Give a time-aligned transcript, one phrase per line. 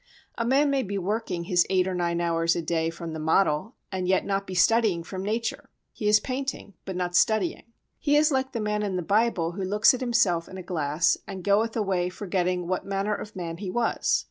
[0.35, 3.75] A man may be working his eight or nine hours a day from the model
[3.91, 5.69] and yet not be studying from nature.
[5.93, 7.65] He is painting but not studying.
[7.99, 11.17] He is like the man in the Bible who looks at himself in a glass
[11.27, 14.19] and goeth away forgetting what manner of man he was.